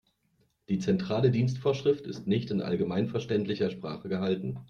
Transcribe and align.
Die 0.69 0.79
Zentrale 0.79 1.29
Dienstvorschrift 1.29 2.07
ist 2.07 2.25
nicht 2.25 2.49
in 2.49 2.63
allgemeinverständlicher 2.63 3.69
Sprache 3.69 4.09
gehalten. 4.09 4.57